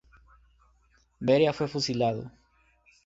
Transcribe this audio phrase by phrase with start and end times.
[1.19, 2.31] Beria fue fusilado.